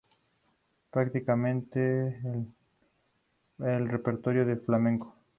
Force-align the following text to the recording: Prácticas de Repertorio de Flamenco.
Prácticas 0.89 1.37
de 1.75 2.47
Repertorio 3.59 4.47
de 4.47 4.55
Flamenco. 4.57 5.15